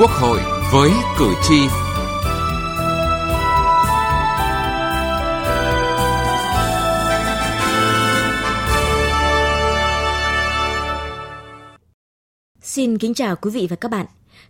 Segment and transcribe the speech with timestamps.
[0.00, 0.38] Quốc hội
[0.72, 1.60] với cử tri.
[12.62, 14.06] Xin kính chào quý vị và các bạn.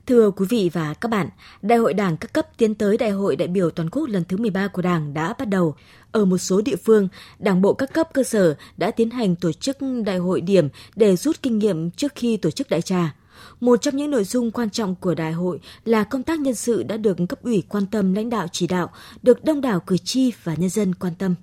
[0.07, 1.29] Thưa quý vị và các bạn,
[1.63, 4.37] Đại hội Đảng các cấp tiến tới Đại hội đại biểu toàn quốc lần thứ
[4.37, 5.75] 13 của Đảng đã bắt đầu.
[6.13, 7.09] Ở một số địa phương,
[7.39, 11.17] Đảng bộ các cấp cơ sở đã tiến hành tổ chức đại hội điểm để
[11.17, 13.15] rút kinh nghiệm trước khi tổ chức đại trà.
[13.61, 16.83] Một trong những nội dung quan trọng của đại hội là công tác nhân sự
[16.83, 18.91] đã được cấp ủy quan tâm lãnh đạo chỉ đạo,
[19.23, 21.35] được đông đảo cử tri và nhân dân quan tâm.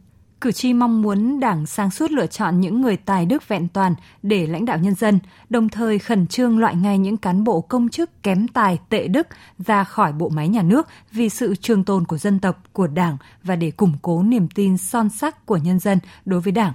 [0.41, 3.95] Cử tri mong muốn Đảng sang suốt lựa chọn những người tài đức vẹn toàn
[4.23, 7.89] để lãnh đạo nhân dân, đồng thời khẩn trương loại ngay những cán bộ công
[7.89, 9.27] chức kém tài tệ đức
[9.65, 13.17] ra khỏi bộ máy nhà nước vì sự trường tồn của dân tộc, của Đảng
[13.43, 16.73] và để củng cố niềm tin son sắc của nhân dân đối với Đảng.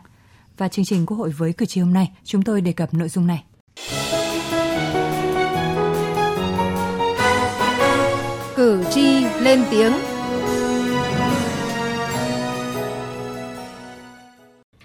[0.59, 3.09] Và chương trình Quốc hội với cử tri hôm nay, chúng tôi đề cập nội
[3.09, 3.45] dung này.
[8.62, 9.92] Cử tri lên tiếng.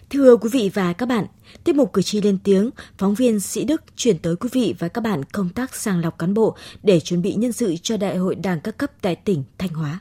[0.10, 1.26] Thưa quý vị và các bạn,
[1.64, 4.88] tiếp mục cử tri lên tiếng, phóng viên Sĩ Đức chuyển tới quý vị và
[4.88, 8.18] các bạn công tác sàng lọc cán bộ để chuẩn bị nhân sự cho Đại
[8.18, 10.00] hội Đảng các cấp tại tỉnh Thanh Hóa.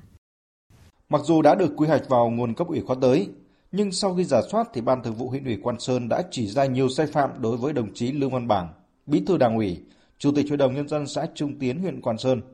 [1.09, 3.29] Mặc dù đã được quy hoạch vào nguồn cấp ủy khóa tới,
[3.73, 6.47] nhưng sau khi giả soát thì Ban Thường vụ huyện ủy Quan Sơn đã chỉ
[6.47, 8.69] ra nhiều sai phạm đối với đồng chí Lương Văn Bảng,
[9.07, 9.79] Bí thư Đảng ủy,
[10.19, 12.41] Chủ tịch Hội đồng nhân dân xã Trung Tiến huyện Quan Sơn–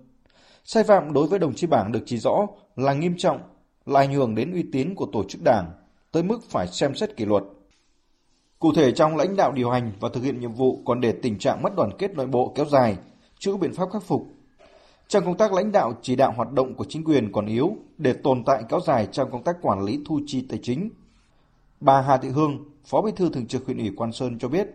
[0.64, 2.46] Sai phạm đối với đồng chí Bảng được chỉ rõ
[2.76, 3.40] là nghiêm trọng,
[3.86, 5.70] là ảnh hưởng đến uy tín của tổ chức đảng,
[6.12, 7.42] tới mức phải xem xét kỷ luật.
[8.58, 11.38] Cụ thể trong lãnh đạo điều hành và thực hiện nhiệm vụ còn để tình
[11.38, 12.96] trạng mất đoàn kết nội bộ kéo dài,
[13.38, 14.26] chưa có biện pháp khắc phục.
[15.08, 18.12] Trong công tác lãnh đạo chỉ đạo hoạt động của chính quyền còn yếu để
[18.12, 20.90] tồn tại kéo dài trong công tác quản lý thu chi tài chính.
[21.80, 24.68] Bà Hà Thị Hương, Phó Bí thư Thường trực huyện ủy Quan Sơn cho biết,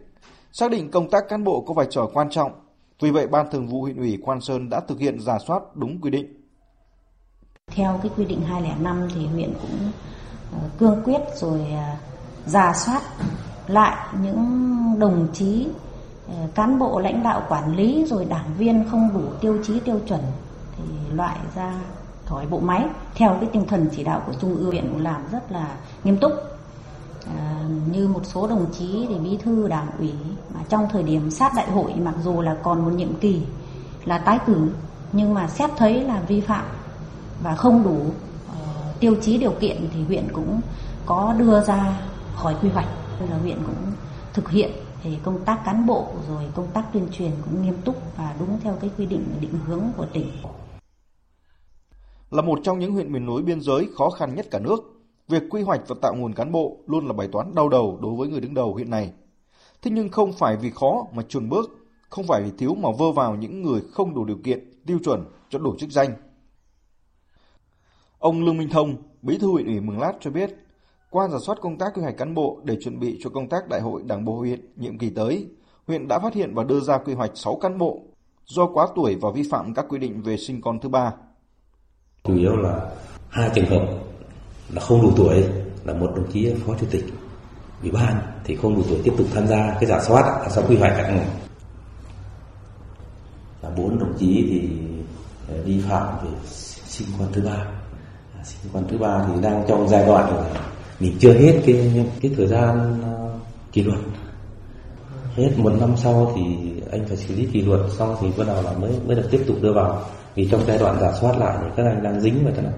[0.52, 2.52] xác định công tác cán bộ có vai trò quan trọng
[3.00, 6.02] vì vậy, Ban Thường vụ huyện ủy Quan Sơn đã thực hiện giả soát đúng
[6.02, 6.26] quy định.
[7.68, 9.92] Theo cái quy định 205 thì huyện cũng
[10.52, 11.96] ờ, cương quyết rồi ờ,
[12.46, 13.02] giả soát
[13.68, 14.46] lại những
[15.00, 15.68] đồng chí
[16.28, 20.00] ờ, cán bộ lãnh đạo quản lý rồi đảng viên không đủ tiêu chí tiêu
[20.08, 20.22] chuẩn
[20.78, 21.74] thì loại ra
[22.26, 25.22] khỏi bộ máy theo cái tinh thần chỉ đạo của trung ương huyện cũng làm
[25.32, 26.32] rất là nghiêm túc
[27.36, 30.12] à, như một số đồng chí thì bí thư đảng ủy
[30.56, 33.42] mà trong thời điểm sát đại hội mặc dù là còn một nhiệm kỳ
[34.06, 34.70] là tái cử
[35.14, 36.66] nhưng mà xét thấy là vi phạm
[37.44, 40.62] và không đủ uh, tiêu chí điều kiện thì huyện cũng
[41.06, 42.00] có đưa ra
[42.36, 42.88] khỏi quy hoạch
[43.30, 43.92] là huyện cũng
[44.34, 44.72] thực hiện
[45.04, 48.60] thì công tác cán bộ rồi công tác tuyên truyền cũng nghiêm túc và đúng
[48.64, 50.32] theo cái quy định định hướng của tỉnh.
[52.32, 54.97] Là một trong những huyện miền núi biên giới khó khăn nhất cả nước,
[55.28, 58.16] Việc quy hoạch và tạo nguồn cán bộ luôn là bài toán đau đầu đối
[58.16, 59.14] với người đứng đầu huyện này.
[59.82, 61.70] Thế nhưng không phải vì khó mà chuồn bước,
[62.10, 65.26] không phải vì thiếu mà vơ vào những người không đủ điều kiện, tiêu chuẩn
[65.50, 66.10] cho đủ chức danh.
[68.20, 70.56] Ông Lương Minh Thông, Bí thư huyện ủy Mường Lát cho biết,
[71.10, 73.70] qua giả soát công tác quy hoạch cán bộ để chuẩn bị cho công tác
[73.70, 75.48] đại hội đảng bộ huyện nhiệm kỳ tới,
[75.88, 78.02] huyện đã phát hiện và đưa ra quy hoạch 6 cán bộ
[78.46, 81.14] do quá tuổi và vi phạm các quy định về sinh con thứ ba.
[82.24, 82.96] Chủ yếu là
[83.30, 84.07] hai trường hợp
[84.74, 85.44] là không đủ tuổi
[85.86, 87.06] là một đồng chí phó chủ tịch
[87.82, 90.64] ủy ban thì không đủ tuổi tiếp tục tham gia cái giả soát giả soát
[90.70, 91.30] quy hoạch các ngành.
[93.62, 94.70] Là bốn đồng chí thì
[95.50, 96.30] ờ, vi phạm về
[96.86, 97.66] sinh quan thứ ba.
[98.38, 100.62] À, sinh quan thứ ba thì đang trong giai đoạn là
[101.00, 103.32] mình chưa hết cái cái thời gian ờ,
[103.72, 104.00] kỷ luật.
[105.36, 106.42] Hết một năm sau thì
[106.92, 109.44] anh phải xử lý kỷ luật, xong thì bắt đầu là mới mới được tiếp
[109.48, 110.04] tục đưa vào.
[110.36, 112.70] Vì trong giai đoạn giả soát lại thì các anh đang dính vào đó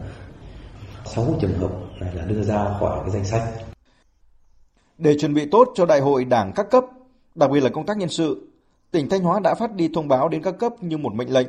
[1.16, 3.44] 6 trường hợp này là đưa ra khỏi cái danh sách.
[4.98, 6.86] Để chuẩn bị tốt cho đại hội đảng các cấp,
[7.36, 8.48] đặc biệt là công tác nhân sự,
[8.92, 11.48] tỉnh Thanh Hóa đã phát đi thông báo đến các cấp như một mệnh lệnh,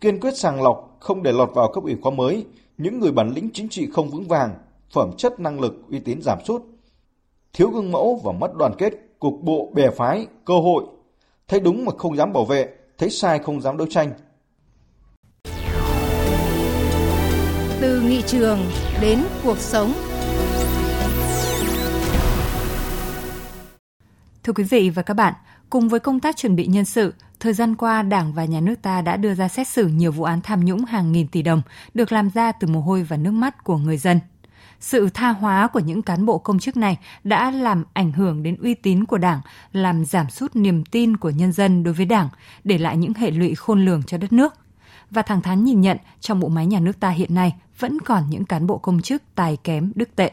[0.00, 2.46] kiên quyết sàng lọc không để lọt vào cấp ủy khóa mới
[2.78, 4.54] những người bản lĩnh chính trị không vững vàng,
[4.90, 6.62] phẩm chất năng lực uy tín giảm sút,
[7.52, 10.84] thiếu gương mẫu và mất đoàn kết, cục bộ bè phái, cơ hội,
[11.48, 12.68] thấy đúng mà không dám bảo vệ,
[12.98, 14.12] thấy sai không dám đấu tranh,
[17.82, 18.70] từ nghị trường
[19.00, 19.92] đến cuộc sống.
[24.42, 25.34] Thưa quý vị và các bạn,
[25.70, 28.74] cùng với công tác chuẩn bị nhân sự, thời gian qua Đảng và Nhà nước
[28.82, 31.62] ta đã đưa ra xét xử nhiều vụ án tham nhũng hàng nghìn tỷ đồng
[31.94, 34.20] được làm ra từ mồ hôi và nước mắt của người dân.
[34.80, 38.56] Sự tha hóa của những cán bộ công chức này đã làm ảnh hưởng đến
[38.62, 39.40] uy tín của Đảng,
[39.72, 42.28] làm giảm sút niềm tin của nhân dân đối với Đảng,
[42.64, 44.54] để lại những hệ lụy khôn lường cho đất nước
[45.12, 48.22] và thẳng thắn nhìn nhận trong bộ máy nhà nước ta hiện nay vẫn còn
[48.30, 50.30] những cán bộ công chức tài kém đức tệ.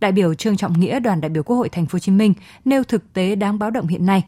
[0.00, 2.34] Đại biểu Trương Trọng Nghĩa, đoàn đại biểu Quốc hội Thành phố Hồ Chí Minh
[2.64, 4.24] nêu thực tế đáng báo động hiện nay.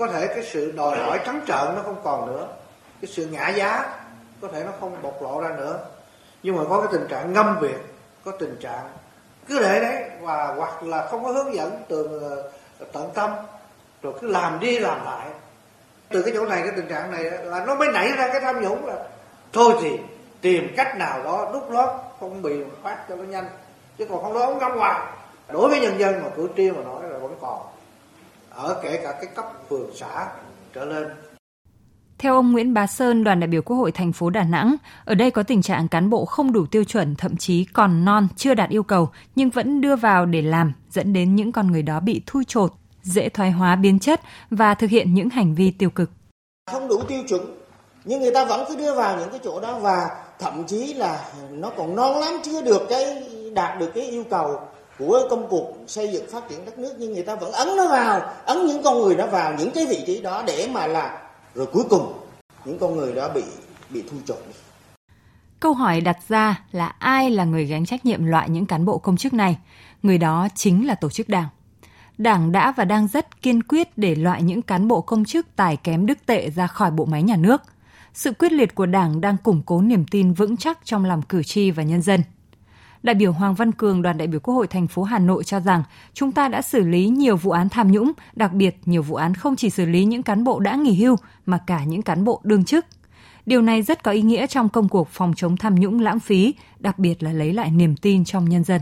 [0.00, 2.48] Có thể cái sự đòi hỏi trắng trợn nó không còn nữa,
[3.00, 3.98] cái sự ngã giá
[4.40, 5.84] có thể nó không bộc lộ ra nữa
[6.42, 7.94] nhưng mà có cái tình trạng ngâm việc
[8.24, 8.86] có tình trạng
[9.46, 12.20] cứ để đấy và hoặc là không có hướng dẫn từ
[12.78, 13.30] ờ, tận tâm
[14.02, 15.28] rồi cứ làm đi làm lại
[16.10, 18.62] từ cái chỗ này cái tình trạng này là nó mới nảy ra cái tham
[18.62, 19.08] nhũng là
[19.52, 19.90] thôi thì
[20.40, 21.88] tìm cách nào đó lúc lót
[22.20, 22.50] không bị
[22.82, 23.46] phát cho nó nhanh.
[23.98, 25.12] Chứ còn không đó ông ngâm hoài.
[25.52, 27.60] Đối với nhân dân mà cử tri mà nói là vẫn còn.
[28.50, 30.26] Ở kể cả cái cấp phường xã
[30.74, 31.06] trở lên.
[32.18, 35.14] Theo ông Nguyễn Bá Sơn, đoàn đại biểu Quốc hội thành phố Đà Nẵng, ở
[35.14, 38.54] đây có tình trạng cán bộ không đủ tiêu chuẩn, thậm chí còn non, chưa
[38.54, 42.00] đạt yêu cầu, nhưng vẫn đưa vào để làm, dẫn đến những con người đó
[42.00, 42.72] bị thui chột,
[43.08, 44.20] dễ thoái hóa biến chất
[44.50, 46.10] và thực hiện những hành vi tiêu cực.
[46.70, 47.58] Không đủ tiêu chuẩn,
[48.04, 51.24] nhưng người ta vẫn cứ đưa vào những cái chỗ đó và thậm chí là
[51.50, 53.22] nó còn non lắm, chưa được cái
[53.54, 54.60] đạt được cái yêu cầu
[54.98, 57.88] của công cuộc xây dựng phát triển đất nước nhưng người ta vẫn ấn nó
[57.88, 61.28] vào ấn những con người đó vào những cái vị trí đó để mà là
[61.54, 62.12] rồi cuối cùng
[62.64, 63.42] những con người đó bị
[63.90, 64.38] bị thu chọn
[65.60, 68.98] Câu hỏi đặt ra là ai là người gánh trách nhiệm loại những cán bộ
[68.98, 69.58] công chức này?
[70.02, 71.48] Người đó chính là tổ chức đảng.
[72.18, 75.76] Đảng đã và đang rất kiên quyết để loại những cán bộ công chức tài
[75.76, 77.62] kém đức tệ ra khỏi bộ máy nhà nước.
[78.14, 81.42] Sự quyết liệt của Đảng đang củng cố niềm tin vững chắc trong lòng cử
[81.42, 82.22] tri và nhân dân–
[83.02, 85.60] Đại biểu Hoàng Văn Cường, đoàn đại biểu Quốc hội thành phố Hà Nội cho
[85.60, 85.82] rằng
[86.14, 89.34] chúng ta đã xử lý nhiều vụ án tham nhũng, đặc biệt nhiều vụ án
[89.34, 91.16] không chỉ xử lý những cán bộ đã nghỉ hưu
[91.46, 92.86] mà cả những cán bộ đương chức.
[93.46, 96.54] Điều này rất có ý nghĩa trong công cuộc phòng chống tham nhũng lãng phí,
[96.78, 98.80] đặc biệt là lấy lại niềm tin trong nhân dân.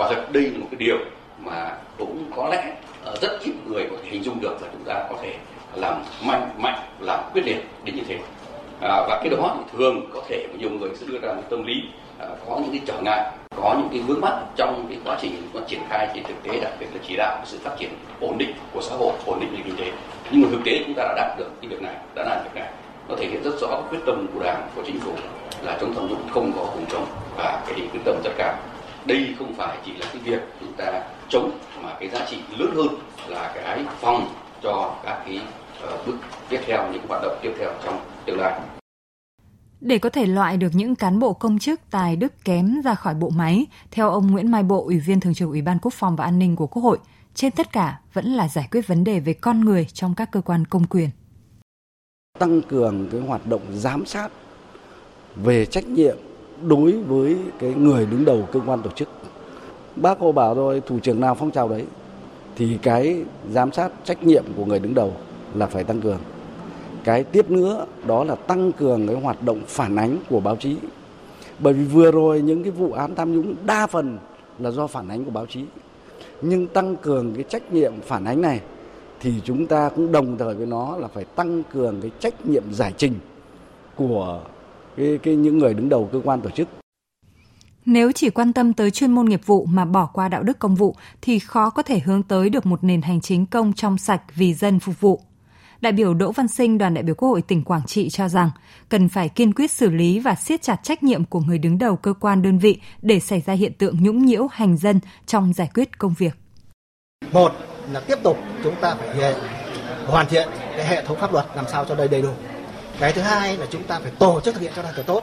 [0.00, 0.96] Quả thật đây là một cái điều
[1.44, 1.78] mà
[2.36, 2.72] có lẽ
[3.04, 5.34] ờ, rất ít người có thể hình dung được là chúng ta có thể
[5.74, 8.18] làm mạnh mạnh làm quyết liệt đến như thế.
[8.80, 11.66] À, và cái đó thì thường có thể nhiều người sẽ đưa ra một tâm
[11.66, 11.74] lý
[12.18, 15.48] À, có những cái trở ngại có những cái vướng mắt trong cái quá trình
[15.54, 17.90] nó triển khai trên thực tế đặc biệt là chỉ đạo sự phát triển
[18.20, 19.92] ổn định của xã hội ổn định nền kinh tế.
[20.30, 22.60] Nhưng mà thực tế chúng ta đã đạt được cái việc này đã làm việc
[22.60, 22.68] này.
[23.08, 25.12] Nó thể hiện rất rõ quyết tâm của đảng của chính phủ
[25.62, 27.06] là chống tham nhũng không có vùng chống
[27.36, 28.54] và cái quyết tâm rất cao.
[29.06, 32.70] Đây không phải chỉ là cái việc chúng ta chống mà cái giá trị lớn
[32.76, 32.88] hơn
[33.28, 34.28] là cái phòng
[34.62, 35.40] cho các cái
[35.84, 36.16] uh, bước
[36.48, 38.60] tiếp theo những hoạt động tiếp theo trong tương lai
[39.80, 43.14] để có thể loại được những cán bộ công chức tài đức kém ra khỏi
[43.14, 46.16] bộ máy, theo ông Nguyễn Mai Bộ, Ủy viên Thường trực Ủy ban Quốc phòng
[46.16, 46.98] và An ninh của Quốc hội,
[47.34, 50.40] trên tất cả vẫn là giải quyết vấn đề về con người trong các cơ
[50.40, 51.10] quan công quyền.
[52.38, 54.28] Tăng cường cái hoạt động giám sát
[55.36, 56.16] về trách nhiệm
[56.62, 59.08] đối với cái người đứng đầu cơ quan tổ chức.
[59.96, 61.84] Bác Hồ bảo rồi, thủ trưởng nào phong trào đấy
[62.56, 65.12] thì cái giám sát trách nhiệm của người đứng đầu
[65.54, 66.18] là phải tăng cường.
[67.04, 70.76] Cái tiếp nữa đó là tăng cường cái hoạt động phản ánh của báo chí.
[71.58, 74.18] Bởi vì vừa rồi những cái vụ án tham nhũng đa phần
[74.58, 75.64] là do phản ánh của báo chí.
[76.42, 78.60] Nhưng tăng cường cái trách nhiệm phản ánh này
[79.20, 82.72] thì chúng ta cũng đồng thời với nó là phải tăng cường cái trách nhiệm
[82.72, 83.14] giải trình
[83.96, 84.40] của
[84.96, 86.68] cái, cái những người đứng đầu cơ quan tổ chức
[87.86, 90.74] nếu chỉ quan tâm tới chuyên môn nghiệp vụ mà bỏ qua đạo đức công
[90.74, 94.22] vụ thì khó có thể hướng tới được một nền hành chính công trong sạch
[94.34, 95.20] vì dân phục vụ
[95.80, 98.50] đại biểu Đỗ Văn Sinh, đoàn đại biểu Quốc hội tỉnh Quảng Trị cho rằng
[98.88, 101.96] cần phải kiên quyết xử lý và siết chặt trách nhiệm của người đứng đầu
[101.96, 105.70] cơ quan đơn vị để xảy ra hiện tượng nhũng nhiễu hành dân trong giải
[105.74, 106.34] quyết công việc.
[107.32, 107.52] Một
[107.92, 109.34] là tiếp tục chúng ta phải
[110.06, 112.30] hoàn thiện cái hệ thống pháp luật làm sao cho đây đầy đủ.
[113.00, 115.22] Cái thứ hai là chúng ta phải tổ chức thực hiện cho nó thật tốt,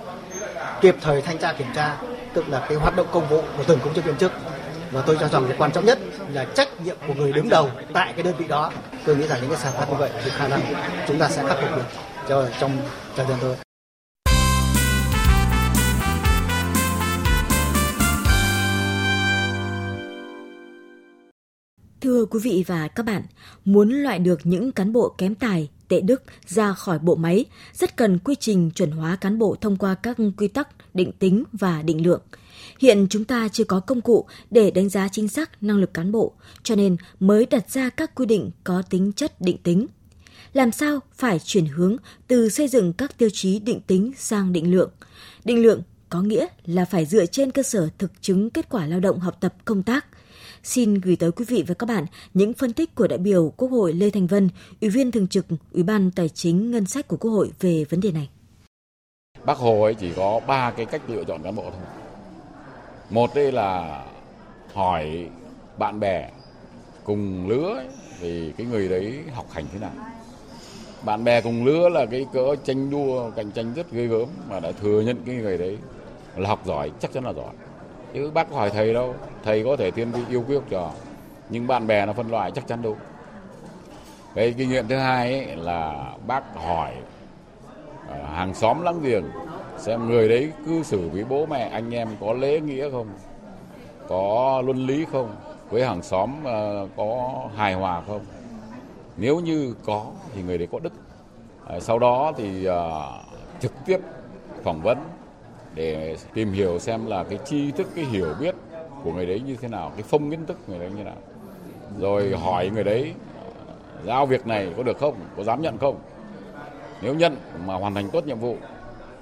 [0.82, 1.98] kịp thời thanh tra kiểm tra,
[2.34, 4.32] tức là cái hoạt động công vụ của từng công chức viên chức.
[4.92, 6.00] Và tôi cho rằng cái quan trọng nhất
[6.34, 8.72] là trách nhiệm của người đứng đầu tại cái đơn vị đó.
[9.06, 10.62] Tôi nghĩ rằng những cái sai phạm như vậy thì khả năng
[11.08, 11.86] chúng ta sẽ khắc phục được
[12.30, 12.78] cho trong
[13.16, 13.56] thời gian tới.
[22.02, 23.22] Thưa quý vị và các bạn,
[23.66, 27.96] muốn loại được những cán bộ kém tài, tệ đức ra khỏi bộ máy, rất
[27.96, 31.82] cần quy trình chuẩn hóa cán bộ thông qua các quy tắc định tính và
[31.82, 32.22] định lượng–
[32.80, 36.12] Hiện chúng ta chưa có công cụ để đánh giá chính xác năng lực cán
[36.12, 36.34] bộ,
[36.64, 39.88] cho nên mới đặt ra các quy định có tính chất định tính.
[40.54, 41.98] Làm sao phải chuyển hướng
[42.28, 44.92] từ xây dựng các tiêu chí định tính sang định lượng?
[45.46, 49.00] Định lượng có nghĩa là phải dựa trên cơ sở thực chứng kết quả lao
[49.00, 50.06] động học tập công tác.
[50.64, 53.72] Xin gửi tới quý vị và các bạn những phân tích của đại biểu Quốc
[53.72, 54.50] hội Lê Thành Vân,
[54.82, 58.00] Ủy viên Thường trực Ủy ban Tài chính Ngân sách của Quốc hội về vấn
[58.00, 58.30] đề này.
[59.46, 61.88] Bác Hồ ấy chỉ có ba cái cách lựa chọn cán bộ thôi.
[63.10, 64.02] Một đây là
[64.74, 65.28] hỏi
[65.78, 66.30] bạn bè
[67.04, 67.88] cùng lứa ấy,
[68.20, 69.92] thì cái người đấy học hành thế nào.
[71.06, 74.60] Bạn bè cùng lứa là cái cỡ tranh đua cạnh tranh rất ghê gớm mà
[74.60, 75.78] đã thừa nhận cái người đấy
[76.36, 77.54] là học giỏi chắc chắn là giỏi.
[78.14, 80.92] Chứ bác hỏi thầy đâu thầy có thể thiên vị yêu quý học trò
[81.50, 82.98] nhưng bạn bè nó phân loại chắc chắn đúng
[84.36, 86.94] cái kinh nghiệm thứ hai ấy là bác hỏi
[88.08, 89.24] Ờ, hàng xóm láng giềng,
[89.78, 93.08] xem người đấy cư xử với bố mẹ, anh em có lễ nghĩa không?
[94.08, 95.36] Có luân lý không?
[95.70, 98.22] Với hàng xóm ờ, có hài hòa không?
[99.18, 100.94] Nếu như có, thì người đấy có đức.
[101.66, 102.68] Ờ, sau đó thì
[103.60, 104.00] trực tiếp
[104.64, 104.98] phỏng vấn
[105.76, 108.56] để tìm hiểu xem là cái tri thức, cái hiểu biết
[109.04, 111.18] của người đấy như thế nào, cái phong kiến thức người đấy như thế nào.
[112.00, 113.14] Rồi hỏi người đấy
[114.06, 115.16] giao việc này có được không?
[115.38, 115.96] Có dám nhận không?
[117.04, 118.58] Nếu nhận mà hoàn thành tốt nhiệm vụ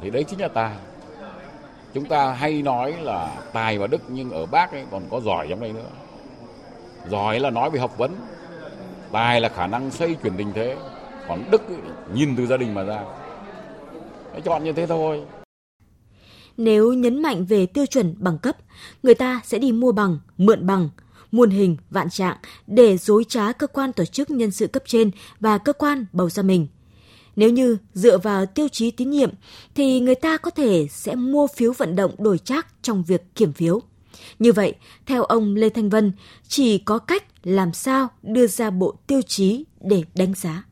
[0.01, 0.75] thì đấy chính là tài.
[1.93, 5.47] Chúng ta hay nói là tài và đức nhưng ở bác ấy còn có giỏi
[5.49, 5.89] trong đây nữa.
[7.09, 8.11] Giỏi là nói về học vấn
[9.11, 10.77] tài là khả năng xây chuyển tình thế.
[11.27, 11.77] Còn đức ấy,
[12.13, 13.03] nhìn từ gia đình mà ra.
[14.31, 15.23] Hãy chọn như thế thôi.
[16.57, 18.57] Nếu nhấn mạnh về tiêu chuẩn bằng cấp,
[19.03, 20.89] người ta sẽ đi mua bằng, mượn bằng,
[21.31, 25.11] muôn hình, vạn trạng để dối trá cơ quan tổ chức nhân sự cấp trên
[25.39, 26.67] và cơ quan bầu ra mình.
[27.35, 29.29] Nếu như dựa vào tiêu chí tín nhiệm
[29.75, 33.53] thì người ta có thể sẽ mua phiếu vận động đổi trác trong việc kiểm
[33.53, 33.81] phiếu.
[34.39, 36.11] Như vậy, theo ông Lê Thanh Vân,
[36.47, 40.63] chỉ có cách làm sao đưa ra bộ tiêu chí để đánh giá.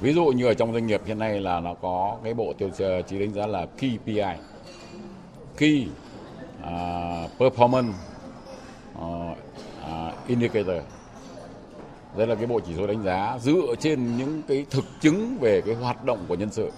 [0.00, 2.70] Ví dụ như ở trong doanh nghiệp hiện nay là nó có cái bộ tiêu
[2.78, 4.20] chí ờ, đánh giá là KPI,
[5.56, 7.92] Key uh, à, Performance
[8.98, 9.38] uh,
[9.80, 10.76] uh, Indicator.
[12.16, 15.60] Đây là cái bộ chỉ số đánh giá dựa trên những cái thực chứng về
[15.60, 16.70] cái hoạt động của nhân sự.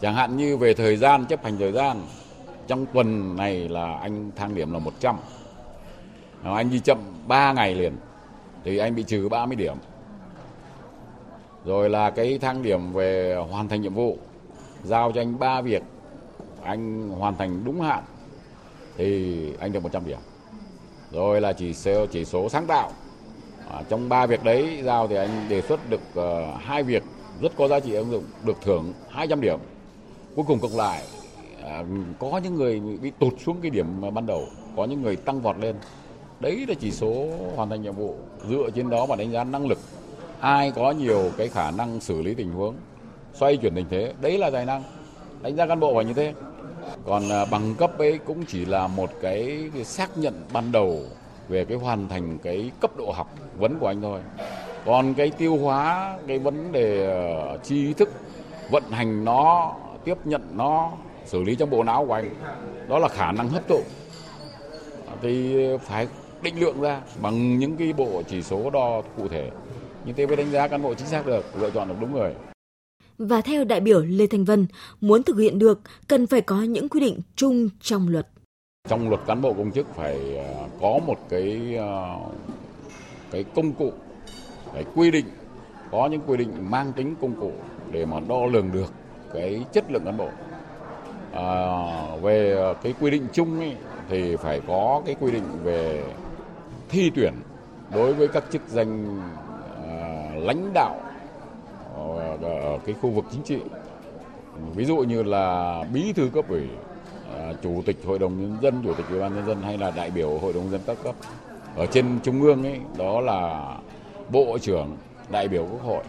[0.00, 2.00] Chẳng hạn như về thời gian, chấp hành thời gian.
[2.66, 5.16] Trong tuần này là anh thang điểm là 100.
[6.44, 7.96] Nếu anh đi chậm 3 ngày liền
[8.64, 9.76] thì anh bị trừ 30 điểm.
[11.64, 14.18] Rồi là cái thang điểm về hoàn thành nhiệm vụ.
[14.84, 15.82] Giao cho anh 3 việc
[16.62, 18.04] anh hoàn thành đúng hạn
[18.96, 20.18] thì anh được 100 điểm.
[21.12, 22.92] Rồi là chỉ số chỉ số sáng tạo.
[23.70, 26.24] À, trong ba việc đấy giao thì anh đề xuất được uh,
[26.60, 27.02] hai việc
[27.40, 29.58] rất có giá trị ứng dụng được thưởng 200 điểm.
[30.34, 31.02] Cuối cùng cộng lại
[31.62, 31.84] à,
[32.18, 34.46] có những người bị tụt xuống cái điểm ban đầu,
[34.76, 35.76] có những người tăng vọt lên.
[36.40, 38.16] Đấy là chỉ số hoàn thành nhiệm vụ.
[38.50, 39.78] Dựa trên đó mà đánh giá năng lực.
[40.40, 42.74] Ai có nhiều cái khả năng xử lý tình huống,
[43.34, 44.82] xoay chuyển tình thế, đấy là tài năng.
[45.42, 46.34] Đánh giá cán bộ phải như thế.
[47.04, 51.02] Còn à, bằng cấp ấy cũng chỉ là một cái, cái xác nhận ban đầu
[51.48, 54.20] về cái hoàn thành cái cấp độ học vấn của anh thôi.
[54.86, 58.08] Còn cái tiêu hóa cái vấn đề ờ, tri thức
[58.70, 59.74] vận hành nó,
[60.04, 60.92] tiếp nhận nó,
[61.28, 62.30] xử lý trong bộ não của anh
[62.88, 63.80] đó là khả năng hấp thụ
[65.22, 66.08] thì phải
[66.42, 69.50] định lượng ra bằng những cái bộ chỉ số đo cụ thể
[70.04, 72.34] như thế mới đánh giá cán bộ chính xác được lựa chọn được đúng người
[73.18, 74.66] và theo đại biểu Lê Thanh Vân,
[75.00, 78.28] muốn thực hiện được cần phải có những quy định chung trong luật.
[78.88, 82.18] Trong luật cán bộ công chức phải ờ, có một cái ờ,
[83.30, 83.92] cái công cụ,
[84.74, 85.26] để quy định,
[85.90, 87.52] có những quy định mang tính công cụ
[87.90, 88.92] để mà đo lường được
[89.34, 90.28] cái chất lượng cán bộ.
[91.32, 91.46] À,
[92.22, 93.76] về cái quy định chung ấy,
[94.08, 96.04] thì phải có cái quy định về
[96.88, 97.32] thi tuyển
[97.94, 99.20] đối với các chức danh
[99.88, 101.00] à, lãnh đạo
[102.42, 103.58] ở cái khu vực chính trị
[104.74, 106.68] ví dụ như là bí thư cấp ủy
[107.36, 109.90] à, chủ tịch hội đồng nhân dân chủ tịch ủy ban nhân dân hay là
[109.90, 111.14] đại biểu hội đồng dân các cấp.
[111.76, 113.74] Ở trên trung ương ấy đó là
[114.32, 114.96] bộ trưởng
[115.30, 116.04] đại biểu quốc hội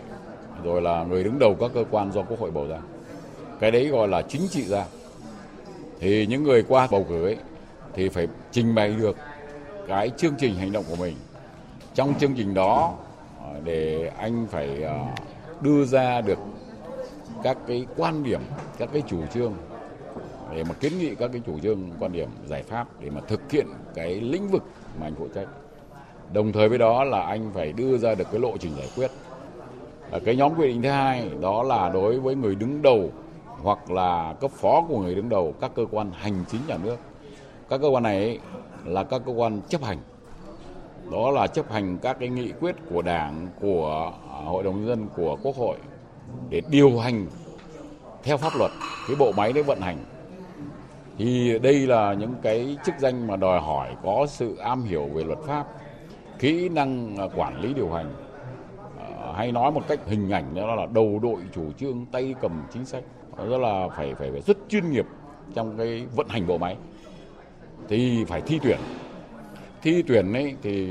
[0.63, 2.77] rồi là người đứng đầu các cơ quan do quốc hội bầu ra.
[3.59, 4.85] Cái đấy gọi là chính trị gia
[5.99, 7.37] thì những người qua bầu cử ấy
[7.93, 9.17] thì phải trình bày được
[9.87, 11.15] cái chương trình hành động của mình.
[11.93, 12.95] Trong chương trình đó
[13.43, 14.97] ờ, để anh phải ờ,
[15.61, 16.39] đưa ra được
[17.43, 18.41] các cái quan điểm,
[18.77, 19.53] các cái chủ trương
[20.55, 23.51] để mà kiến nghị các cái chủ trương, quan điểm, giải pháp để mà thực
[23.51, 24.63] hiện cái lĩnh vực
[24.99, 25.47] mà anh phụ trách.
[26.33, 29.11] Đồng thời với đó là anh phải đưa ra được cái lộ trình giải quyết.
[30.25, 33.11] Cái nhóm quy định thứ hai đó là đối với người đứng đầu
[33.61, 36.97] hoặc là cấp phó của người đứng đầu các cơ quan hành chính nhà nước.
[37.69, 38.39] Các cơ quan này
[38.85, 39.97] là các cơ quan chấp hành.
[41.11, 44.87] Đó là chấp hành các cái nghị quyết của Đảng, của à, Hội đồng nhân
[44.87, 45.77] dân, của Quốc hội
[46.49, 47.25] để điều hành
[48.23, 48.71] theo pháp luật
[49.07, 49.97] cái bộ máy đấy vận hành
[51.19, 55.23] thì đây là những cái chức danh mà đòi hỏi có sự am hiểu về
[55.23, 55.67] luật pháp
[56.39, 58.13] kỹ năng à, quản lý điều hành.
[58.99, 62.63] À, hay nói một cách hình ảnh đó là đầu đội chủ trương tay cầm
[62.73, 63.03] chính sách.
[63.37, 65.05] Đó là phải phải, phải rất chuyên nghiệp
[65.53, 66.75] trong cái vận hành bộ máy.
[67.87, 68.79] Thì phải thi tuyển.
[69.81, 70.87] Thi tuyển ấy thì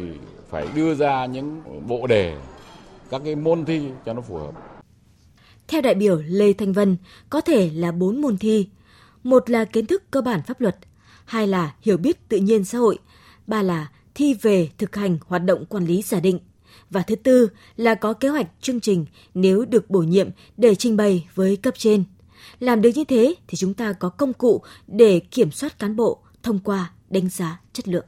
[0.48, 2.36] phải đưa ra những bộ đề
[3.10, 4.54] các cái môn thi cho nó phù hợp.
[5.68, 6.96] Theo đại biểu Lê Thanh Vân,
[7.30, 8.68] có thể là bốn môn thi.
[9.28, 10.76] Một là kiến thức cơ bản pháp luật,
[11.24, 12.98] hai là hiểu biết tự nhiên xã hội,
[13.46, 16.40] ba là thi về thực hành hoạt động quản lý giả định.
[16.90, 20.96] Và thứ tư là có kế hoạch chương trình nếu được bổ nhiệm để trình
[20.96, 22.04] bày với cấp trên.
[22.60, 26.22] Làm được như thế thì chúng ta có công cụ để kiểm soát cán bộ
[26.42, 28.06] thông qua đánh giá chất lượng.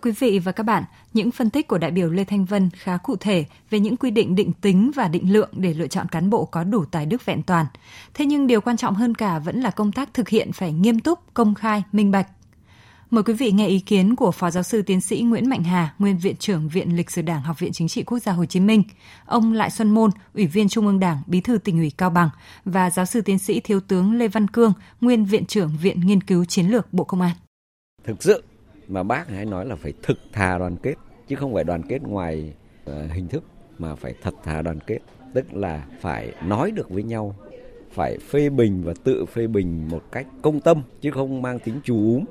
[0.00, 2.70] Thưa quý vị và các bạn, những phân tích của đại biểu Lê Thanh Vân
[2.74, 6.08] khá cụ thể về những quy định định tính và định lượng để lựa chọn
[6.08, 7.66] cán bộ có đủ tài đức vẹn toàn.
[8.14, 11.00] Thế nhưng điều quan trọng hơn cả vẫn là công tác thực hiện phải nghiêm
[11.00, 12.26] túc, công khai, minh bạch.
[13.10, 15.94] Mời quý vị nghe ý kiến của Phó Giáo sư Tiến sĩ Nguyễn Mạnh Hà,
[15.98, 18.60] Nguyên Viện trưởng Viện Lịch sử Đảng Học viện Chính trị Quốc gia Hồ Chí
[18.60, 18.82] Minh,
[19.26, 22.28] ông Lại Xuân Môn, Ủy viên Trung ương Đảng, Bí thư tỉnh ủy Cao Bằng
[22.64, 26.20] và Giáo sư Tiến sĩ Thiếu tướng Lê Văn Cương, Nguyên Viện trưởng Viện Nghiên
[26.20, 27.36] cứu Chiến lược Bộ Công an.
[28.04, 28.42] Thực sự
[28.90, 30.94] mà bác hãy nói là phải thực thà đoàn kết
[31.28, 32.54] chứ không phải đoàn kết ngoài
[32.90, 33.44] uh, hình thức
[33.78, 34.98] mà phải thật thà đoàn kết.
[35.34, 37.34] Tức là phải nói được với nhau
[37.90, 41.80] phải phê bình và tự phê bình một cách công tâm chứ không mang tính
[41.84, 42.24] chủ úm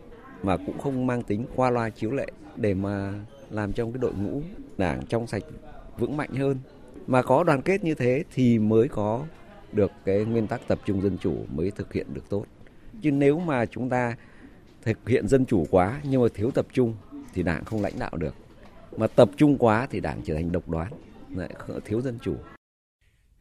[0.43, 3.13] mà cũng không mang tính qua loa chiếu lệ để mà
[3.49, 4.41] làm trong cái đội ngũ
[4.77, 5.43] đảng trong sạch
[5.97, 6.57] vững mạnh hơn.
[7.07, 9.25] Mà có đoàn kết như thế thì mới có
[9.71, 12.45] được cái nguyên tắc tập trung dân chủ mới thực hiện được tốt.
[13.01, 14.15] Chứ nếu mà chúng ta
[14.81, 16.95] thực hiện dân chủ quá nhưng mà thiếu tập trung
[17.33, 18.35] thì đảng không lãnh đạo được.
[18.97, 20.91] Mà tập trung quá thì đảng trở thành độc đoán,
[21.35, 21.49] lại
[21.85, 22.35] thiếu dân chủ.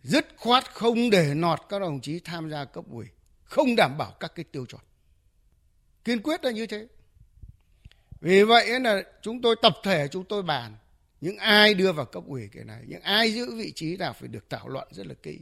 [0.02, 3.06] Dứt khoát không để nọt các đồng chí tham gia cấp ủy,
[3.44, 4.82] không đảm bảo các cái tiêu chuẩn.
[6.04, 6.86] Kiên quyết là như thế.
[8.20, 10.76] Vì vậy là chúng tôi tập thể, chúng tôi bàn.
[11.20, 14.28] Những ai đưa vào cấp ủy cái này, những ai giữ vị trí nào phải
[14.28, 15.40] được thảo luận rất là kỹ.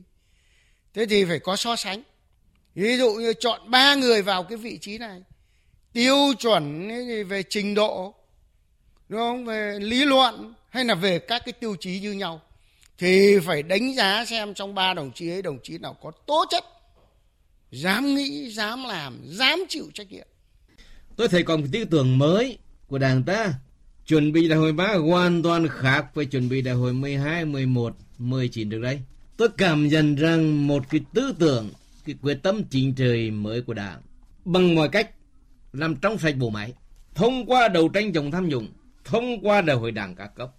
[0.95, 2.03] Thế thì phải có so sánh.
[2.75, 5.23] Ví dụ như chọn ba người vào cái vị trí này
[5.97, 6.89] tiêu chuẩn
[7.29, 8.15] về trình độ
[9.09, 12.41] đúng không về lý luận hay là về các cái tiêu chí như nhau
[12.99, 16.45] thì phải đánh giá xem trong ba đồng chí ấy đồng chí nào có tố
[16.51, 16.65] chất
[17.71, 20.27] dám nghĩ dám làm dám chịu trách nhiệm
[21.17, 23.55] tôi thấy còn một tư tưởng mới của đảng ta
[24.07, 27.97] chuẩn bị đại hội ba hoàn toàn khác với chuẩn bị đại hội 12, 11,
[28.19, 29.01] 19 được đấy.
[29.37, 31.71] Tôi cảm nhận rằng một cái tư tưởng,
[32.07, 34.01] cái quyết tâm chính trị mới của đảng
[34.45, 35.11] bằng mọi cách
[35.77, 36.75] làm trong sạch bộ máy,
[37.15, 38.69] thông qua đấu tranh chống tham nhũng,
[39.05, 40.51] thông qua đại hội đảng các cấp.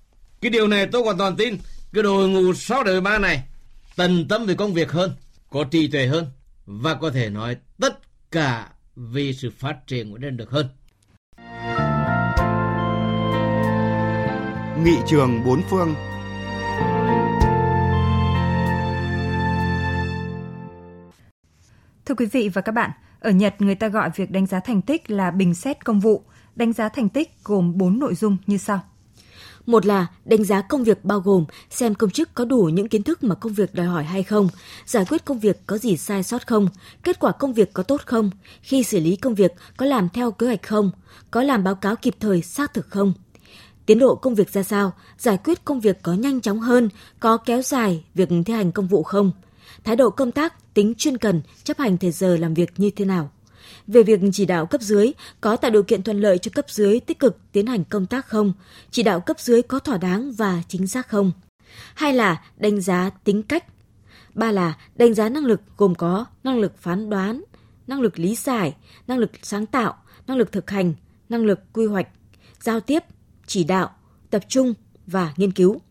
[0.42, 1.58] Cái điều này tôi hoàn toàn tin,
[1.94, 3.44] cái đội ngũ sau đại hội 3 này
[3.96, 5.12] tần tâm về công việc hơn,
[5.50, 6.26] có trí tuệ hơn
[6.66, 8.00] và có thể nói tất
[8.32, 10.68] cả vì sự phát triển của đất được hơn.
[14.84, 15.96] Nghị trường bốn phương
[22.06, 24.82] Thưa quý vị và các bạn, ở Nhật người ta gọi việc đánh giá thành
[24.82, 26.24] tích là bình xét công vụ.
[26.56, 28.80] Đánh giá thành tích gồm 4 nội dung như sau.
[29.66, 33.04] Một là đánh giá công việc bao gồm xem công chức có đủ những kiến
[33.04, 34.50] thức mà công việc đòi hỏi hay không,
[34.86, 36.68] giải quyết công việc có gì sai sót không,
[37.04, 38.30] kết quả công việc có tốt không,
[38.62, 40.92] khi xử lý công việc có làm theo kế hoạch không,
[41.32, 43.14] có làm báo cáo kịp thời xác thực không.
[43.86, 47.38] Tiến độ công việc ra sao, giải quyết công việc có nhanh chóng hơn, có
[47.38, 49.32] kéo dài việc thi hành công vụ không,
[49.84, 53.06] thái độ công tác, tính chuyên cần, chấp hành thời giờ làm việc như thế
[53.06, 53.32] nào
[53.88, 57.00] về việc chỉ đạo cấp dưới có tạo điều kiện thuận lợi cho cấp dưới
[57.00, 58.54] tích cực tiến hành công tác không,
[58.92, 61.32] chỉ đạo cấp dưới có thỏa đáng và chính xác không.
[61.96, 63.66] Hai là đánh giá tính cách.
[64.34, 67.44] Ba là đánh giá năng lực gồm có năng lực phán đoán,
[67.88, 68.76] năng lực lý giải,
[69.08, 70.94] năng lực sáng tạo, năng lực thực hành,
[71.30, 72.08] năng lực quy hoạch,
[72.60, 73.04] giao tiếp,
[73.48, 73.90] chỉ đạo,
[74.30, 74.74] tập trung
[75.08, 75.82] và nghiên cứu.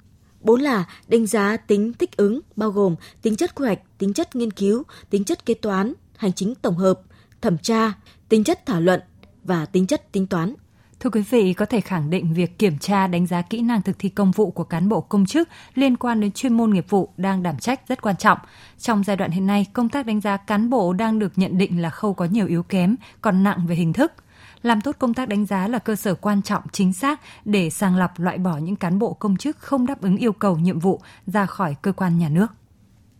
[0.47, 4.37] Bốn là đánh giá tính thích ứng bao gồm tính chất quy hoạch, tính chất
[4.37, 7.01] nghiên cứu, tính chất kế toán, hành chính tổng hợp,
[7.41, 7.93] thẩm tra,
[8.29, 9.01] tính chất thảo luận
[9.45, 10.55] và tính chất tính toán.
[11.01, 13.99] Thưa quý vị, có thể khẳng định việc kiểm tra đánh giá kỹ năng thực
[13.99, 17.09] thi công vụ của cán bộ công chức liên quan đến chuyên môn nghiệp vụ
[17.17, 18.39] đang đảm trách rất quan trọng.
[18.79, 21.83] Trong giai đoạn hiện nay, công tác đánh giá cán bộ đang được nhận định
[21.83, 24.13] là khâu có nhiều yếu kém, còn nặng về hình thức.
[24.63, 27.97] Làm tốt công tác đánh giá là cơ sở quan trọng, chính xác để sàng
[27.97, 31.01] lọc, loại bỏ những cán bộ công chức không đáp ứng yêu cầu, nhiệm vụ
[31.27, 32.47] ra khỏi cơ quan nhà nước.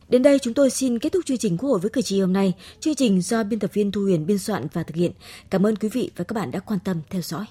[0.09, 2.33] Đến đây chúng tôi xin kết thúc chương trình Quốc hội với cử tri hôm
[2.33, 2.55] nay.
[2.81, 5.13] Chương trình do biên tập viên Thu Huyền biên soạn và thực hiện.
[5.51, 7.45] Cảm ơn quý vị và các bạn đã quan tâm theo dõi.